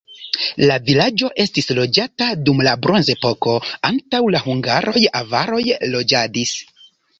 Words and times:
La 0.69 0.77
vilaĝo 0.85 1.29
estis 1.43 1.69
loĝata 1.79 2.29
dum 2.47 2.63
la 2.69 2.73
bronzepoko, 2.87 3.55
antaŭ 3.91 4.23
la 4.37 4.43
hungaroj 4.49 5.05
avaroj 5.23 5.63
loĝadis. 5.95 6.59